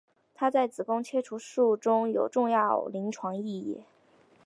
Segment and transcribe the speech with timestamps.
[0.33, 3.83] 它在子宫切除术中有重要临床意义。